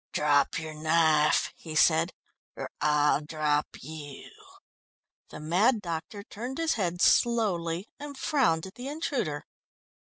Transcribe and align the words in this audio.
"Drop 0.13 0.57
your 0.57 0.73
knife," 0.73 1.53
he 1.55 1.75
said, 1.75 2.11
"or 2.55 2.71
I'll 2.81 3.21
drop 3.21 3.67
you." 3.83 4.31
The 5.29 5.39
mad 5.39 5.79
doctor 5.79 6.23
turned 6.23 6.57
his 6.57 6.73
head 6.73 7.03
slowly 7.03 7.87
and 7.99 8.17
frowned 8.17 8.65
at 8.65 8.73
the 8.73 8.87
intruder. 8.87 9.45